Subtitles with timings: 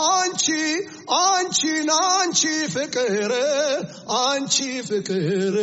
[0.00, 0.46] አንቺ
[1.18, 3.32] አንቺን አንቺ ፍቅር
[4.20, 5.56] አንቺ ፍቅር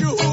[0.00, 0.29] you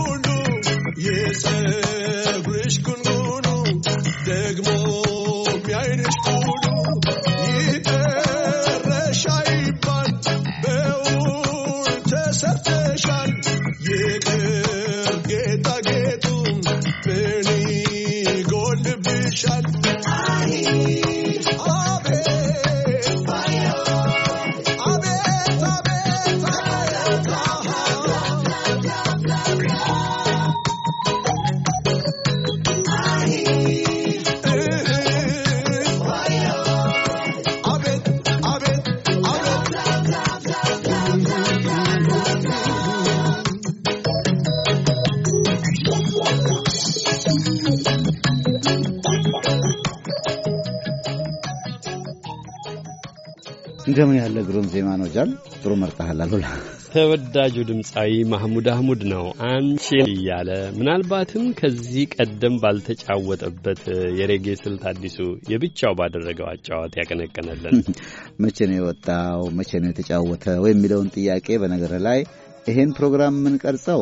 [53.98, 56.48] እንደምን ያለ ግሩም ዜማ ነው ጃል። ጥሩ መርጠሃል አሉላ።
[56.90, 63.82] ተወዳጁ ድምፃዊ ማህሙድ አህሙድ ነው አንቺን እያለ ምናልባትም ከዚህ ቀደም ባልተጫወተበት
[64.20, 65.18] የሬጌ ስልት አዲሱ
[65.52, 67.80] የብቻው ባደረገው አጫዋት ያቀነቀነልን
[68.46, 69.42] መቼ ነው የወጣው?
[69.60, 70.62] መቼ ነው የተጫወተው?
[70.70, 72.22] የሚለውን ጥያቄ በነገር ላይ
[72.68, 74.02] ይሄን ፕሮግራም የምንቀርጸው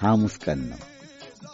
[0.00, 0.80] ሐሙስ ቀን ነው።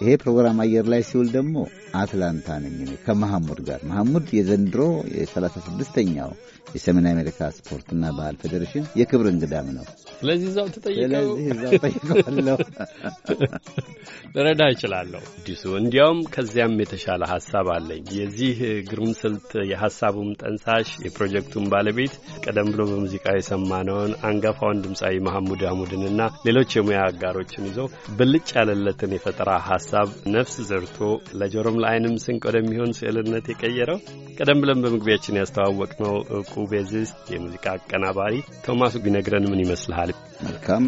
[0.01, 1.55] ይሄ ፕሮግራም አየር ላይ ሲውል ደግሞ
[1.95, 4.83] አትላንታ ነኝ እኔ ከመሐሙድ ጋር። መሐሙድ የዘንድሮ
[5.15, 6.31] የሰላሳ ስድስተኛው
[6.75, 9.85] የሰሜን አሜሪካ ስፖርትና ባህል ፌዴሬሽን የክብር እንግዳም ነው።
[10.19, 12.57] ስለዚህ እዛው ተጠይቀው ስለዚህ እዛው ጠይቀዋለሁ።
[14.35, 22.15] ልረዳ እችላለሁ። አዲሱ እንዲያውም ከዚያም የተሻለ ሀሳብ አለኝ። የዚህ ግሩም ስልት የሀሳቡም ጠንሳሽ የፕሮጀክቱም ባለቤት
[22.45, 27.81] ቀደም ብሎ በሙዚቃ የሰማነውን አንጋፋውን ድምፃዊ መሐሙድ አህሙድንና ሌሎች የሙያ አጋሮችን ይዞ
[28.19, 31.01] ብልጭ ያለለትን የፈጠራ ሀሳብ ነፍስ ዘርቶ
[31.41, 33.99] ለጆሮም ለዓይንም ስንቅ ወደሚሆን ስዕልነት የቀየረው
[34.39, 38.35] ቀደም ብለን በመግቢያችን ያስተዋወቅነው እውቁ ቤዚስት የሙዚቃ አቀናባሪ
[38.67, 40.13] ቶማስ ቢነግረን ምን ይመስልሃል?
[40.47, 40.85] መልካም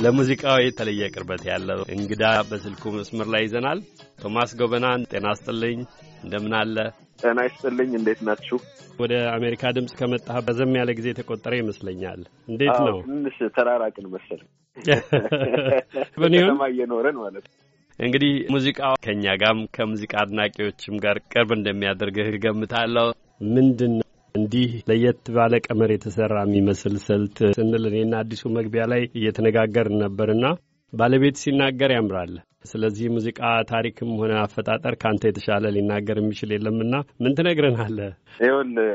[0.00, 3.78] ለሙዚቃው የተለየ ቅርበት ያለው እንግዳ በስልኩ መስመር ላይ ይዘናል።
[4.20, 5.80] ቶማስ ጎበናን ጤና ስጥልኝ፣
[6.24, 6.76] እንደምን አለ?
[7.22, 8.58] ጤና ይስጥልኝ። እንዴት ናችሁ?
[8.98, 12.96] ወደ አሜሪካ ድምፅ ከመጣህ በዘም ያለ ጊዜ የተቆጠረ ይመስለኛል። እንዴት ነው?
[13.08, 14.42] ትንሽ ተራራቅን መሰል
[16.40, 17.56] ከተማ እየኖረን ማለት ነው።
[17.98, 23.08] እንግዲህ ሙዚቃው ከእኛ ጋርም ከሙዚቃ አድናቂዎችም ጋር ቅርብ እንደሚያደርግህ እገምታለሁ።
[23.50, 29.98] ምንድን ነው እንዲህ ለየት ባለ ቀመር የተሰራ የሚመስል ስልት ስንል እኔና አዲሱ መግቢያ ላይ እየተነጋገርን
[30.04, 30.44] ነበርና
[30.92, 32.32] ባለቤት ሲናገር ያምራል።
[32.64, 33.40] ስለዚህ ሙዚቃ
[33.70, 38.10] ታሪክም ሆነ አፈጣጠር ከአንተ የተሻለ ሊናገር የሚችል የለምና ምን ትነግረናለህ?
[38.40, 38.90] ይኸውልህ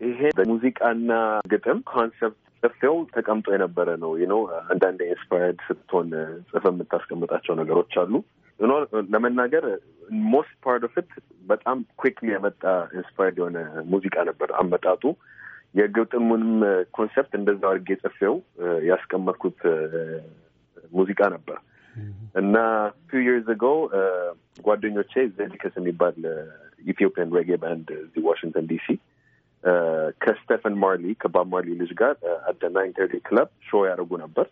[0.00, 1.10] ይሄ በሙዚቃና
[1.52, 4.40] ግጥም concept ጽፌው ተቀምጦ የነበረ ነው። ነው
[4.72, 6.08] አንዳንድ inspired ስትሆን
[6.50, 8.12] ጽፈ የምታስቀምጣቸው ነገሮች አሉ።
[9.12, 9.64] ለመናገር
[10.32, 11.12] most part of it
[11.46, 12.62] በጣም quickly የመጣ
[12.98, 13.58] inspired የሆነ
[13.92, 15.02] ሙዚቃ ነበር አመጣጡ።
[15.78, 16.50] የግጥሙንም
[16.96, 18.34] concept እንደዛው አድርጌ ጽፌው
[18.88, 19.60] ያስቀመጥኩት
[20.92, 21.56] ሙዚቃ ነበር
[22.34, 22.56] እና
[23.08, 23.64] few years ago
[24.64, 26.16] ጓደኞቼ ዘዲከስ የሚባል
[26.84, 28.86] Ethiopian reggae band እዚህ ዋሽንግተን ዲሲ
[30.22, 32.14] ከስቴፈን ማርሊ ከቦብ ማርሊ ልጅ ጋር
[32.50, 34.46] at the Nine Thirty Club show ያደርጉ ነበር።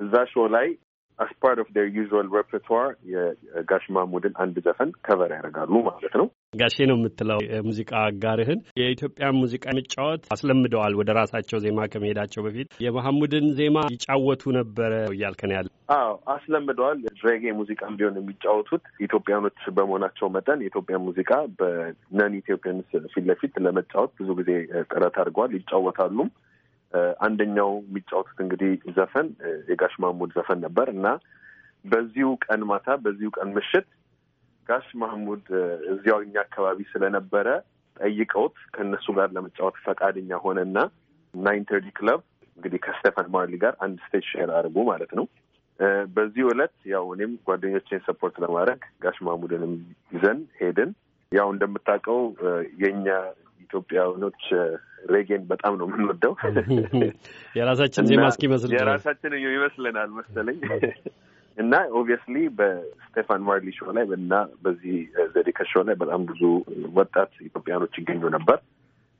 [0.00, 0.68] እዛ show ላይ
[1.18, 6.26] as part of their usual repertoire የጋሽ ማሙድን አንድ ዘፈን cover ያደርጋሉ ማለት ነው።
[6.60, 13.46] ጋሼ ነው የምትለው የሙዚቃ አጋርህን የኢትዮጵያን ሙዚቃ መጫወት አስለምደዋል። ወደ ራሳቸው ዜማ ከመሄዳቸው በፊት የመሐሙድን
[13.58, 15.68] ዜማ ይጫወቱ ነበረ እያልከን ያለ?
[15.96, 23.54] አዎ አስለምደዋል። ሬጌ ሙዚቃም ቢሆን የሚጫወቱት ኢትዮጵያኖች በመሆናቸው መጠን የኢትዮጵያ ሙዚቃ በነን ኢትዮጵያንስ ፊት ለፊት
[23.66, 24.50] ለመጫወት ብዙ ጊዜ
[24.90, 26.30] ጥረት አድርገዋል፣ ይጫወታሉም።
[27.26, 29.28] አንደኛው የሚጫወቱት እንግዲህ ዘፈን
[29.70, 31.06] የጋሽ ማሙድ ዘፈን ነበር እና
[31.84, 33.86] በዚሁ ቀን ማታ በዚሁ ቀን ምሽት
[34.66, 35.46] ጋሽ ማህሙድ
[35.92, 37.48] እዚያው እኛ አካባቢ ስለነበረ
[37.96, 40.76] ጠይቀውት ከእነሱ ጋር ለመጫወት ፈቃደኛ ሆነና
[41.34, 42.20] Nine Thirty Club
[42.58, 45.26] እንግዲህ ከስቴፈን ማርሊ ጋር አንድ stage share አደረጉ ማለት ነው።
[46.14, 49.72] በዚሁ ዕለት ያው እኔም ጓደኞቼን support ለማድረግ ጋሽ ማህሙድንም
[50.12, 50.90] ይዘን ሄድን።
[51.32, 52.20] ያው እንደምታውቀው
[52.82, 53.06] የእኛ
[53.72, 54.42] ኢትዮጵያውያኖች
[55.12, 56.32] ሬጌን በጣም ነው የምንወደው።
[57.58, 60.58] የራሳችን ዜማ እስኪመስል የራሳችን ይመስለናል መሰለኝ
[61.56, 64.34] እና obviously በስቴፋን ማርሊ show ላይ እና
[64.64, 64.94] በዚህ
[65.34, 66.42] ዘዲከስ show ላይ በጣም ብዙ
[66.96, 68.58] ወጣት ኢትዮጵያኖች ይገኙ ነበር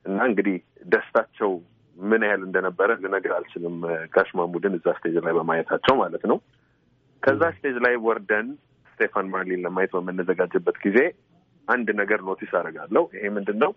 [0.05, 0.55] እና እንግዲህ
[0.93, 1.51] ደስታቸው
[1.97, 3.75] ምን ያህል እንደነበረ ልነግር አልችልም።
[4.15, 6.37] ጋሽ ማሙድን እዛ stage ላይ በማየታቸው ማለት ነው።
[7.23, 8.47] ከዛ stage ላይ ወርደን
[8.91, 10.99] ስቴፋን ማርሊን ለማየት በምንዘጋጅበት ጊዜ
[11.67, 13.71] አንድ ነገር notice አደርጋለሁ። ይሄ ምንድን ነው?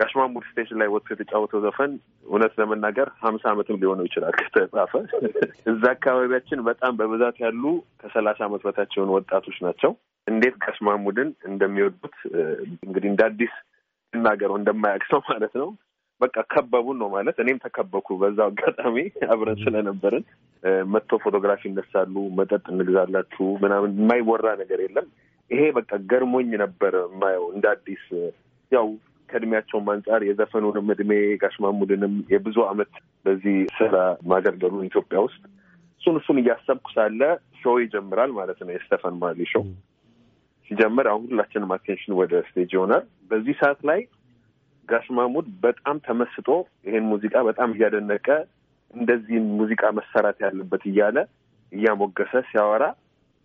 [0.00, 1.92] ጋሽ ማሙድ stage ላይ ወጥቶ የተጫወተው ዘፈን
[2.26, 4.92] እውነት ለመናገር ሀምሳ ዓመትም ሊሆነው ይችላል ከተጻፈ።
[5.72, 7.62] እዛ አካባቢያችን በጣም በብዛት ያሉ
[8.02, 9.92] ከሰላሳ ዓመት በታች የሆኑ ወጣቶች ናቸው።
[10.26, 12.16] እንዴት ጋሽ ማሙድን እንደሚወዱት
[12.86, 13.54] እንግዲህ እንደ አዲስ
[14.12, 15.68] እናገረው እንደማያውቅ ሰው ማለት ነው።
[16.20, 18.96] በቃ ከበቡን ነው ማለት እኔም ተከበኩ። በዛው አጋጣሚ
[19.32, 20.24] አብረን ስለነበርን
[20.92, 25.08] መጥቶ ፎቶግራፊ ይነሳሉ፣ መጠጥ እንግዛላችሁ ምናምን የማይወራ ነገር የለም።
[25.50, 28.04] ይሄ በቃ ገርሞኝ ነበር የማየው እንደ አዲስ
[28.72, 28.86] ያው
[29.28, 31.12] ከእድሜያቸውም አንጻር የዘፈኑንም እድሜ
[31.42, 32.92] ጋሽ ማሙድንም የብዙ ዓመት
[33.26, 33.94] በዚህ ስራ
[34.30, 35.42] ማገልገሉን ኢትዮጵያ ውስጥ
[36.00, 37.20] እሱን እሱን እያሰብኩ ሳለ
[37.60, 39.64] show ይጀምራል ማለት ነው። የስተፈን ማርሊ show
[40.68, 44.00] ሲጀምር አሁን ሁላችንም attention ወደ stage ይሆናል። በዚህ ሰዓት ላይ
[44.88, 46.48] ጋሽ ማሙድ በጣም ተመስጦ
[46.86, 48.26] ይሄን ሙዚቃ በጣም እያደነቀ
[48.94, 51.16] እንደዚህ ሙዚቃ መሰራት ያለበት እያለ
[51.72, 52.84] እያሞገሰ ሲያወራ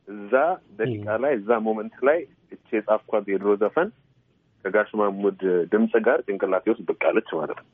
[0.07, 0.33] እዛ
[0.79, 2.19] ደቂቃ ላይ እዛ moment ላይ
[2.51, 3.89] እቺ የጻፍኳት የድሮ ዘፈን
[4.65, 5.39] ከጋሽ ማሙድ
[5.71, 7.69] ድምፅ ጋር ጭንቅላቴ ውስጥ ብቅ አለች ማለት ነው።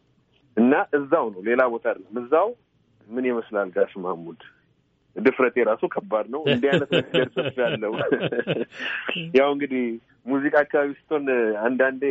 [0.58, 2.48] እና እዛው ነው፣ ሌላ ቦታ አይደለም። እዛው
[3.08, 4.40] ምን ይመስላል ጋሽ ማሙድ
[5.16, 7.94] ድፍረቴ ራሱ ከባድ ነው። እንዲህ አይነት ነገር ጽፍ ያለው
[9.40, 9.86] ያው እንግዲህ
[10.26, 11.26] ሙዚቃ አካባቢ ስትሆን
[11.66, 12.04] አንዳንዴ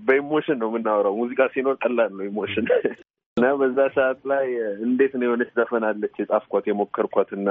[0.00, 2.66] በ emotion ነው የምናወራው። ሙዚቃ ሲኖር ቀላል ነው emotion
[3.36, 4.46] እና በዛ ሰዓት ላይ
[4.86, 7.48] እንዴት ነው የሆነች ዘፈን አለች የጻፍኳት የሞከርኳት እና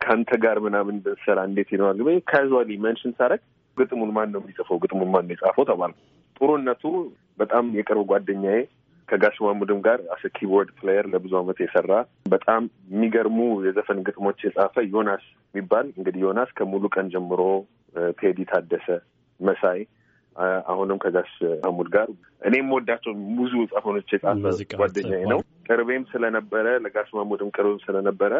[0.00, 3.42] ከአንተ ጋር ምናምን ብንሰራ እንዴት ይለዋል casually mention ሳረግ
[3.76, 4.78] ግጥሙን ማን ነው የሚጽፈው?
[4.82, 5.98] ግጥሙን ማን ነው የጻፈው ተባልኩ።
[6.36, 6.84] ጥሩነቱ
[7.38, 8.58] በጣም የቅርብ ጓደኛዬ
[9.08, 11.92] ከጋሽ ማሙድም ጋር as a keyboard player ለብዙ ዓመት የሰራ
[12.32, 12.62] በጣም
[12.92, 15.24] የሚገርሙ የዘፈን ግጥሞች የጻፈ ዮናስ
[15.54, 17.40] የሚባል እንግዲህ ዮናስ ከሙሉ ቀን ጀምሮ
[18.20, 18.86] ቴዲ ታደሰ፣
[19.40, 19.80] መሳይ
[20.70, 21.32] አሁንም ከጋሽ
[21.64, 22.08] ማሙድ ጋር
[22.42, 24.40] እኔም ወዳቸው ብዙ ዘፈኖች የጻፈ
[24.80, 28.32] ጓደኛዬ ነው። ቅርቤም ስለነበረ ለጋሽ ማሙድም ቅርብም ስለነበረ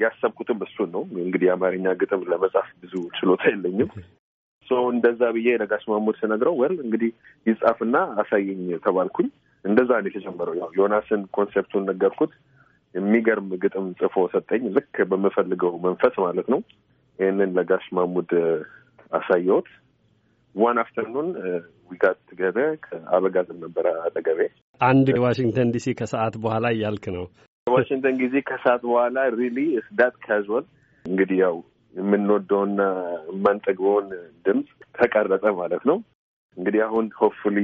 [0.00, 3.90] ያሰብኩትም እሱን ነው። እንግዲህ የአማርኛ ግጥም ለመጻፍ ብዙ ችሎታ የለኝም።
[4.68, 7.10] so እንደዛ ብዬ ለጋሽ ማሙድ ስነግረው well እንግዲህ
[7.46, 9.28] ይጻፍና አሳየኝ ተባልኩኝ።
[9.64, 12.32] እንደዛ ነው የተጀመረው። ያው ዮናስን concept ኡን ነገርኩት።
[12.94, 16.60] የሚገርም ግጥም ጽፎ ሰጠኝ፣ ልክ በምፈልገው መንፈስ ማለት ነው።
[17.18, 18.32] ይህንን ለጋሽ ማሙድ
[19.12, 19.68] አሳየሁት።
[20.54, 21.28] one afternoon
[21.90, 24.40] we got together ከአበጋዝም ነበረ አጠገቤ።
[24.80, 27.24] አንድ ዋሽንግተን ዲሲ ከሰዓት በኋላ እያልክ ነው።
[27.66, 30.64] ዋሽንግተን ጊዜ ከሰዓት በኋላ really it's that casual
[31.04, 31.56] እንግዲህ ያው
[31.94, 32.80] የምንወደውና
[33.28, 34.08] የማንጠግበውን
[34.46, 35.98] ድምፅ ተቀረጸ ማለት ነው።
[36.56, 37.56] እንግዲህ አሁን hopefully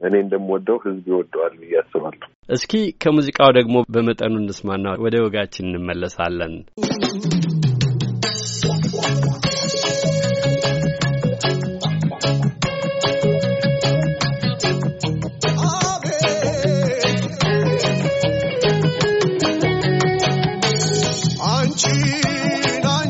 [0.00, 2.72] እኔ እንደምወደው ህዝብ ይወደዋል ብዬ አስባለሁ። እስኪ
[3.02, 6.54] ከሙዚቃው ደግሞ በመጠኑ እንስማና ወደ ወጋችን እንመለሳለን።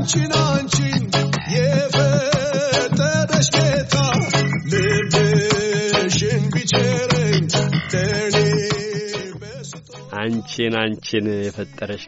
[0.07, 1.05] አንቺን አንቺን
[1.55, 3.95] የፈጠረሽ ጌታ
[4.73, 7.45] ልብሽን ቢቸረኝ
[7.93, 8.37] ተኔ
[10.19, 11.27] አንቺን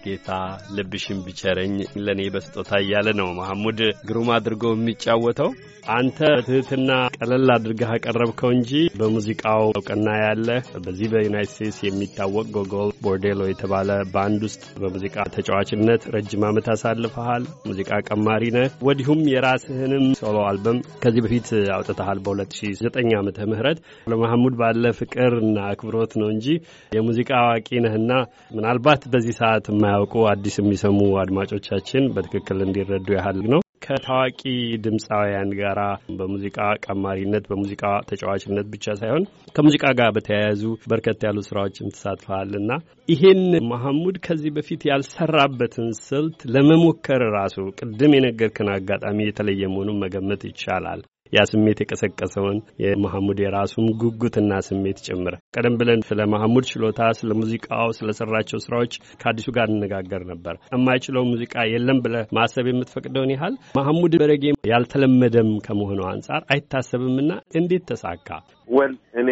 [0.06, 0.30] ጌታ
[0.76, 1.74] ልብሽን ቢቸረኝ
[2.04, 5.50] ለእኔ በስጦታ እያለ ነው መሐሙድ ግሩም አድርጎ የሚጫወተው።
[5.88, 10.48] አንተ በትህትና ቀለል አድርገህ አቀረብከው እንጂ በሙዚቃው እውቅና ያለ
[10.84, 17.90] በዚህ በዩናይት ስቴትስ የሚታወቅ ጎጎል ቦርዴሎ የተባለ ባንድ ውስጥ በሙዚቃ ተጫዋችነት ረጅም ዓመት አሳልፈሃል። ሙዚቃ
[18.08, 23.80] ቀማሪ ነህ። ወዲሁም የራስህንም ሶሎ አልበም ከዚህ በፊት አውጥተሃል በ2009 ዓመተ ምህረት
[24.12, 26.46] ለመሐሙድ ባለ ፍቅር እና አክብሮት ነው እንጂ
[26.92, 28.12] የሙዚቃ አዋቂ ነህና
[28.56, 34.40] ምናልባት በዚህ ሰዓት የማያውቁ አዲስ የሚሰሙ አድማጮቻችን በትክክል እንዲረዱ ያህል ነው። ከታዋቂ
[34.84, 35.78] ድምፃውያን ጋር
[36.18, 36.56] በሙዚቃ
[36.86, 39.24] ቀማሪነት በሙዚቃ ተጫዋችነት ብቻ ሳይሆን
[39.56, 42.70] ከሙዚቃ ጋር በተያያዙ በርከት ያሉ ስራዎችም ተሳትፈሃልና
[43.08, 51.02] ይሄን መሐሙድ ከዚህ በፊት ያልሰራበትን ስልት ለመሞከር ራሱ ቅድም የነገርክን አጋጣሚ የተለየ መሆኑን መገመት ይቻላል።
[51.32, 57.88] ያ ስሜት የቀሰቀሰውን የመሐሙድ የራሱም ጉጉትና ስሜት ጭምር። ቀደም ብለን ስለ መሐሙድ ችሎታ፣ ስለ ሙዚቃው፣
[57.98, 64.14] ስለ ሰራቸው ስራዎች ከአዲሱ ጋር እንነጋገር ነበር። የማይችለው ሙዚቃ የለም ብለህ ማሰብ የምትፈቅደውን ያህል መሐሙድ
[64.22, 68.28] በረጌ ያልተለመደም ከመሆኑ አንጻር አይታሰብምና እንዴት ተሳካ?
[68.68, 69.30] well እኔ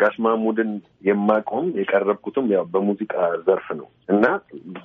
[0.00, 0.70] ጋሽ ማሙድን
[1.08, 3.14] የማውቀውም የቀረብኩትም ያው በሙዚቃ
[3.46, 4.24] ዘርፍ ነው እና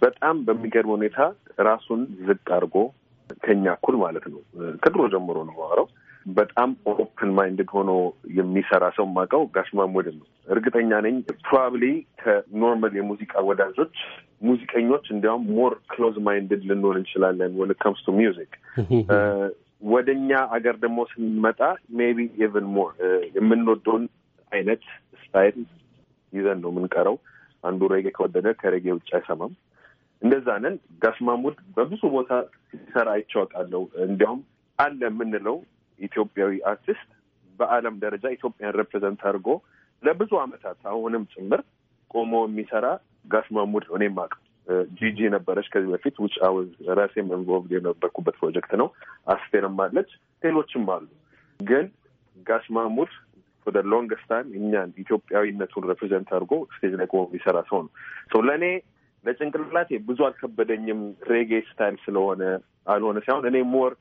[0.01, 1.17] በጣም በሚገርም ሁኔታ
[1.63, 2.75] ራሱን ዝቅ አድርጎ
[3.41, 4.39] ከኛ እኩል ማለት ነው
[4.83, 5.87] ከድሮ ጀምሮ ነው ማወራው
[6.25, 7.91] በጣም open minded ሆኖ
[8.37, 11.83] የሚሰራ ሰው የማውቀው ጋሽ ማሙድን ነው። እርግጠኛ ነኝ probably
[12.21, 13.95] ከ normal የሙዚቃ ወዳጆች
[14.41, 18.53] ሙዚቀኞች እንዲያውም more close minded ልንሆን እንችላለን when it comes to music።
[19.91, 21.59] ወደ እኛ አገር ደግሞ ስንመጣ
[21.99, 22.89] maybe even more
[23.37, 24.03] የምንወደውን
[24.51, 24.83] አይነት
[25.21, 25.57] style
[26.33, 27.15] ይዘን ነው የምንቀረው።
[27.63, 29.53] አንዱ ሬጌ ከወደደ ከሬጌ ውጭ አይሰማም።
[30.21, 32.31] እንደዛ ነን። ጋሽ ማሙድ በብዙ ቦታ
[32.71, 34.41] ሲሰራ አይቼዋለሁ። እንዲያውም
[34.79, 35.57] አለ የምንለው
[36.01, 37.09] ኢትዮጵያዊ አርቲስት
[37.59, 39.47] በዓለም ደረጃ ኢትዮጵያን represent አድርጎ
[40.03, 41.61] ለብዙ ዓመታት አሁንም ጭምር
[42.11, 42.85] ቆሞ የሚሰራ
[43.25, 44.39] ጋሽ ማሙድ ነው። እኔም አውቀው
[44.97, 48.87] ጂጂ ነበረች ከዚህ በፊት which I was ራሴም involved የነበርኩበት ፕሮጀክት ነው።
[49.33, 50.09] አስቴርም አለች፣
[50.43, 51.05] ሌሎችም አሉ።
[51.59, 51.85] ግን
[52.47, 53.11] ጋሽ ማሙድ
[53.65, 57.91] for longest time እኛን ኢትዮጵያዊነቱን represent አድርጎ stage ላይ ቆሞ የሚሰራ ሰው ነው።
[58.47, 58.65] ለእኔ
[59.25, 62.43] ለጭንቅላቴ ብዙ አልከበደኝም። ሬጌ style ስለሆነ
[62.93, 63.91] አልሆነ ሳይሆን እኔ more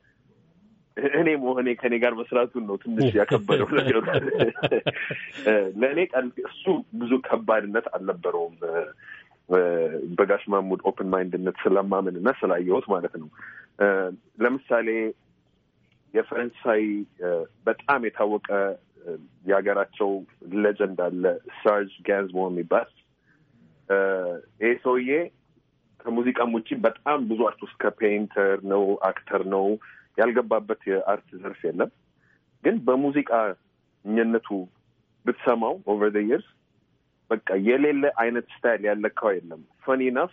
[1.15, 4.05] እኔ መሆኔ ከኔ ጋር መስራቱን ነው ትንሽ ያከበደው ነገሩ።
[5.81, 5.99] ለእኔ
[6.45, 6.63] እሱ
[7.01, 8.55] ብዙ ከባድነት አልነበረውም።
[10.17, 13.29] በጋሽ ማሙድ open mind ነት ስለማምን እና ስላየሁት ማለት ነው።
[14.43, 14.87] ለምሳሌ
[16.13, 16.83] የፈረንሳይ
[17.67, 18.47] በጣም የታወቀ
[19.49, 20.09] የሀገራቸው
[20.63, 21.23] legend አለ
[21.59, 22.89] Serge Gainsbourg የሚባል
[24.61, 25.11] ይህ ሰውዬ
[25.99, 29.65] ከሙዚቃም ውጭ በጣም ብዙ art ውስጥ ከ painter ነው፣ actor ነው
[30.17, 31.91] ያልገባበት የ art ዘርፍ የለም።
[32.63, 34.47] ግን በሙዚቃኝነቱ
[35.25, 36.47] ብትሰማው over the years
[37.29, 40.31] በቃ የሌለ አይነት style ያለካው የለም። funny enough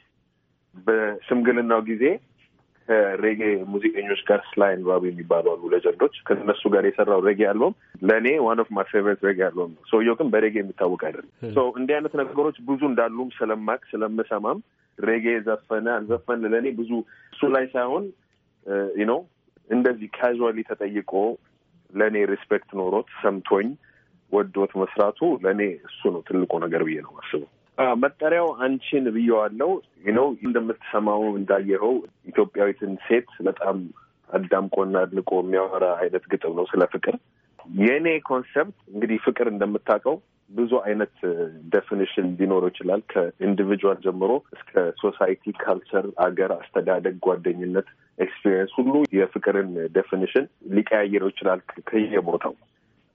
[0.86, 2.04] በሽምግልናው ጊዜ
[2.88, 3.40] ከሬጌ
[3.72, 7.74] ሙዚቀኞች ጋር Sly and Robbie የሚባሉ አሉ legend ኦች። ከነሱ ጋር የሰራው ሬጌ አልበም
[8.08, 11.32] ለእኔ one of my favorite reggae album ነው። ሰውየው ግን በሬጌ የሚታወቅ አይደለም።
[11.78, 14.60] እንዲህ አይነት ነገሮች ብዙ እንዳሉም ስለማቅ ስለምሰማም
[14.98, 16.90] ሬጌ ዘፈነ አልዘፈን ለእኔ ብዙ
[17.32, 18.06] እሱ ላይ ሳይሆን
[19.06, 19.20] ነው
[19.68, 21.12] እንደዚህ casually ተጠይቆ
[21.92, 23.68] ለእኔ respect ኖሮት ሰምቶኝ
[24.32, 27.48] ወዶት መስራቱ ለእኔ እሱ ነው ትልቁ ነገር ብዬ ነው አስበው።
[28.02, 29.72] መጠሪያው አንቺን ብየዋለው
[30.12, 31.94] ነው። እንደምትሰማው እንዳየኸው
[32.30, 33.76] ኢትዮጵያዊትን ሴት በጣም
[34.30, 37.14] አዳምቆና አድንቆ የሚያወራ አይነት ግጥም ነው ስለ ፍቅር።
[37.80, 40.16] የእኔ concept እንግዲህ ፍቅር እንደምታውቀው
[40.50, 41.14] ብዙ አይነት
[41.72, 49.68] definition ሊኖረው ይችላል። ከ individual ጀምሮ እስከ society፣ culture፣ አገር፣ አስተዳደግ፣ ጓደኝነት፣ experience ሁሉ የፍቅርን
[49.96, 52.54] definition ሊቀያየረው ይችላል ከየቦታው።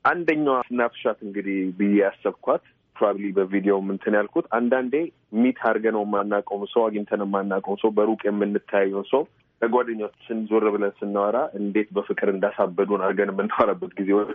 [0.06, 2.64] አንደኛዋ snapshot እንግዲህ ብዬ ያሰብኳት
[2.96, 4.96] probably በቪዲዮ ምንትን ያልኩት አንዳንዴ
[5.42, 9.24] meet አድርገነው የማናውቀውም ሰው አግኝተን የማናውቀውም ሰው በሩቅ የምንታየውን ሰው
[9.62, 14.32] ለጓደኞቻችን ዞር ብለን ስናወራ እንዴት በፍቅር እንዳሳበዱን አድርገን የምናወራበት ጊዜዎች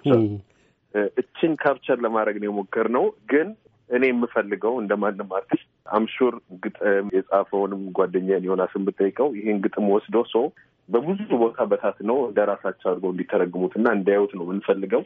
[1.20, 3.48] እችን capture ለማድረግ ነው የሞከርነው። ግን
[3.90, 10.24] እኔ የምፈልገው እንደ ማንም አርቲስት I'm sure ግጥም የጻፈውንም ጓደኛዬን ዮናስን ብጠይቀው ይህን ግጥም ወስዶ
[10.32, 10.44] ሰው
[10.88, 15.02] በብዙ ቦታ በታት ነው እንደ ራሳቸው አድርገው እንዲተረግሙትና እንዲያዩት ነው የምንፈልገው።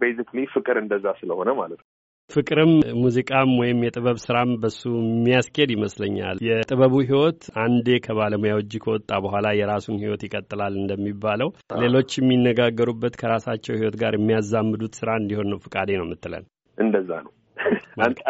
[0.00, 1.88] basically ፍቅር እንደዛ ስለሆነ ማለት ነው።
[2.32, 2.72] ፍቅርም
[3.02, 10.00] ሙዚቃም ወይም የጥበብ ስራም በሱ የሚያስኬድ ይመስለኛል። የጥበቡ ሕይወት አንዴ ከባለሙያው እጅ ከወጣ በኋላ የራሱን
[10.02, 11.50] ሕይወት ይቀጥላል እንደሚባለው
[11.82, 16.44] ሌሎች የሚነጋገሩበት ከራሳቸው ሕይወት ጋር የሚያዛምዱት ስራ እንዲሆን ነው ፍቃዴ ነው የምትለን?
[16.78, 17.32] እንደዛ ነው።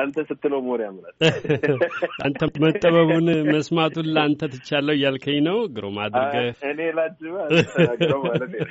[0.03, 1.15] አንተ ስትለው ሞር ያምራል።
[2.27, 7.35] አንተ መጠበቡን መስማቱን ለአንተ ትቻለው እያልከኝ ነው። ግሩም አድርገህ እኔ ላጅበ
[8.25, 8.53] ማለት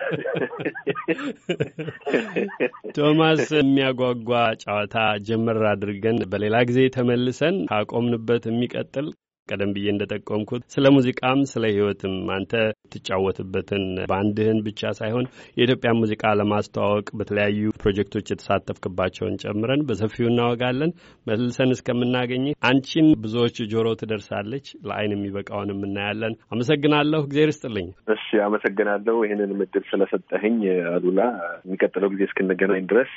[2.98, 4.30] ቶማስ፣ የሚያጓጓ
[4.64, 4.96] ጨዋታ
[5.28, 9.08] ጀምር አድርገን በሌላ ጊዜ ተመልሰን ካቆምንበት የሚቀጥል
[9.52, 12.52] ቀደም ብዬ እንደጠቆምኩት ስለ ሙዚቃም ስለ ህይወትም አንተ
[12.94, 15.26] ትጫወትበትን በአንድህን ብቻ ሳይሆን
[15.58, 20.94] የኢትዮጵያን ሙዚቃ ለማስተዋወቅ በተለያዩ ፕሮጀክቶች የተሳተፍክባቸውን ጨምረን በሰፊው እናወጋለን።
[21.28, 29.54] መልሰን እስከምናገኝ አንቺን ብዙዎች ጆሮ ትደርሳለች፣ ለአይን የሚበቃውን እናያለን። አመሰግናለሁ። እግዜር ይስጥልኝ። እሺ፣ አመሰግናለሁ ይህንን
[29.62, 30.58] እድል ስለሰጠህኝ
[30.94, 31.20] አሉላ።
[31.66, 33.14] የሚቀጥለው ጊዜ እስክንገናኝ ድረስ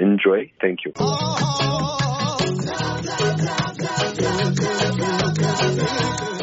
[0.00, 0.92] enjoy thank you
[5.78, 6.37] Thank you.